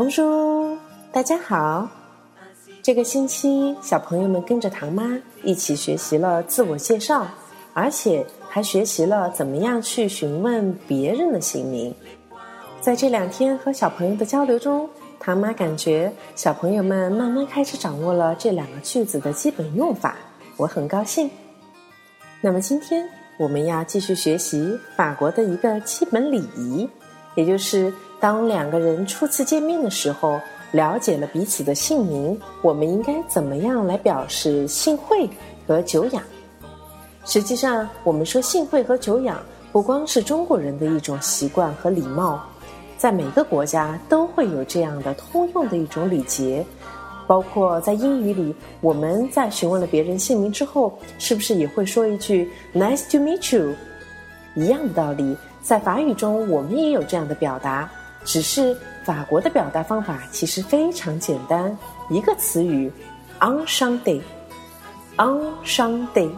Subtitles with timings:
[0.00, 0.78] 红叔，
[1.12, 1.86] 大家好。
[2.80, 7.26] 这个星期，小朋友们跟着唐妈一起学习了自我介绍，
[7.74, 11.94] 而且还学习了怎么样去询问别人的姓名。
[12.80, 20.16] 在这两天和小朋友的交流中，唐妈感觉小朋友们慢慢开始掌握了这两个句子的基本用法，
[20.56, 21.30] 我很高兴。
[22.40, 23.06] 那么今天
[23.38, 26.88] 我们要继续学习法国的一个基本礼仪，
[27.34, 30.38] 也就是当两个人初次见面的时候。
[30.72, 35.28] 了解了彼此的姓名，我们应该怎么样来表示幸会
[35.66, 36.22] 和久仰？
[37.24, 39.36] 实际上，我们说幸会和久仰，
[39.72, 42.40] 不光是中国人的一种习惯和礼貌，
[42.96, 46.64] 在每个国家都会有这样的通用的一种礼节。
[47.26, 53.74] 包括在英语里，我们在询问了别人姓名之后，是不是也会说一句 “Nice to meet you”？
[54.54, 57.90] 一样的道理，在法语中我们也有这样的表达，
[58.24, 58.74] 只是。
[59.02, 61.74] 法国的表达方法其实非常简单，
[62.10, 62.92] 一个词语
[63.40, 66.30] ，enchanté，enchanté。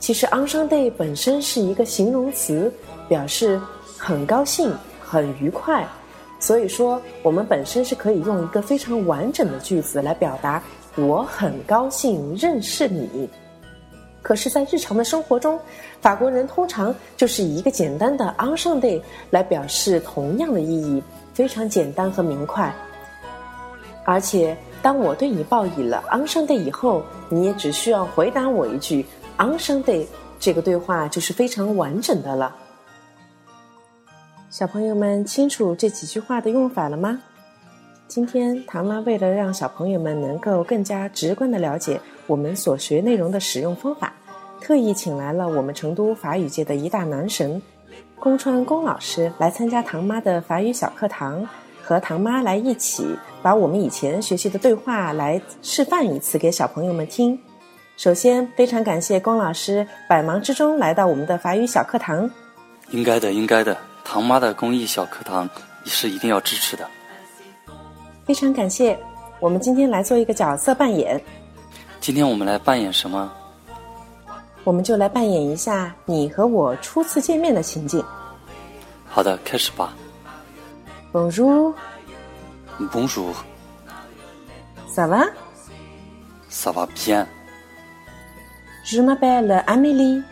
[0.00, 2.70] 其实 enchanté 本身是一个形容词，
[3.08, 3.60] 表示
[3.96, 5.86] 很高兴、很愉快。
[6.40, 10.60] 所以说，我们本身是可以用一个非常完整的句子来表达
[10.96, 13.30] 我很高兴认识你。
[14.32, 15.60] 可是，在日常的生活中，
[16.00, 21.02] 法国人通常就是以一个简单的 on Sunday 来表示同样的意义。
[21.34, 22.74] 非常简单和明快，
[24.06, 29.04] 而且当我对你报以了 “on Sunday” 以后，你也只需要回答我一句
[29.36, 30.06] “on Sunday”，
[30.40, 32.56] 这个对话就是非常完整的了。
[34.48, 37.20] 小朋友们清楚这几句话的用法了吗？
[38.08, 44.12] 今天唐妈为了让小朋友们能够更加直观的了解我们所学内容的使用方法，
[44.62, 47.60] 特意请来了我们成都法语界的一大男神。
[48.20, 51.44] 宫川宫老师来参加唐妈的法语小课堂，
[51.82, 57.36] 和唐妈来一起把我们以前学习的对话来示范一次给小朋友们听。
[57.96, 62.30] 首先，非常感谢宫老师百忙之中来到我们的法语小课堂。
[62.90, 65.50] 应该的，应该的，唐妈的公益小课堂
[65.84, 66.88] 是一定要支持的。
[68.24, 68.96] 非常感谢，
[69.40, 71.20] 我们今天来做一个角色扮演。
[72.00, 73.30] 今天我们来扮演什么？
[74.64, 78.04] 我们就来扮演一下你和我初次见面的情景。
[79.08, 79.92] 好的，开始吧。
[81.12, 81.74] Bonjour。
[82.92, 83.34] Bonjour。
[84.88, 85.26] Ça va?
[86.50, 87.26] Ça va bien.
[88.84, 90.22] Je m'appelle Amélie.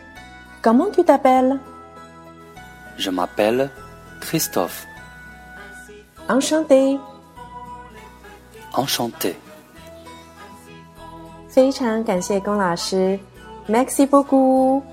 [0.61, 1.59] Comment tu t'appelles?
[2.97, 3.69] Je m'appelle
[4.19, 4.85] Christophe.
[6.27, 6.99] Enchanté.
[8.73, 9.35] Enchanté.
[11.49, 13.19] 非常感谢龚老师。
[13.71, 14.83] Maxi 波姑，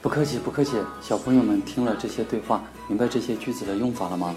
[0.00, 0.72] 不客气，不客气。
[1.02, 4.34] 小朋友们听了这些对话，明白这些句子的用法了吗？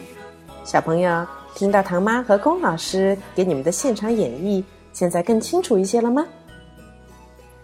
[0.66, 1.26] 小朋友
[1.56, 6.26] 听到唐妈和龚老师给你们的现场演绎，现在更清楚一些了吗？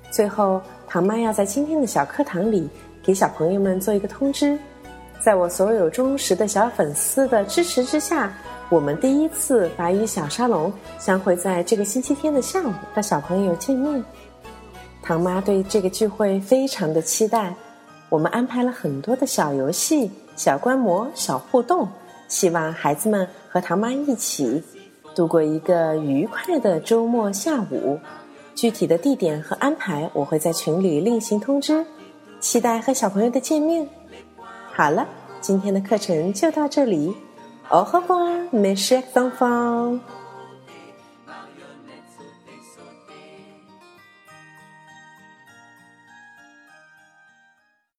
[0.09, 2.69] 最后，唐妈要在今天的小课堂里
[3.03, 4.57] 给小朋友们做一个通知，
[5.19, 8.31] 在我所有忠实的小粉丝的支持之下，
[8.69, 14.01] 我们第一次法语小沙龙将会在这个星期天的下午和小朋友见面。
[15.09, 17.51] 唐妈对这个聚会非常的期待，
[18.09, 21.89] 我们安排了很多的小游戏、小观摩、小互动，
[22.27, 24.61] 希望孩子们和唐妈一起
[25.15, 27.99] 度过一个愉快的周末下午。
[28.53, 31.83] 具体的地点和安排我会在群里另行通知，
[32.39, 33.89] 期待和小朋友的见面。
[34.71, 35.07] 好了，
[35.41, 37.11] 今天的课程就到这里，
[37.69, 39.99] 哦呵呵，没事，东方。